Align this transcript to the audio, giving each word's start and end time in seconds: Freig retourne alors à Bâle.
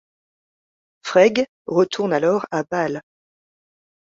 Freig 1.05 1.45
retourne 1.67 2.11
alors 2.11 2.47
à 2.49 2.63
Bâle. 2.63 3.03